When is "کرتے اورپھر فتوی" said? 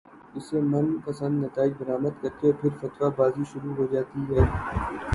2.21-3.09